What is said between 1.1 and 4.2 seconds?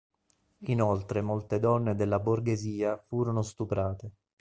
molte donne della borghesia furono stuprate.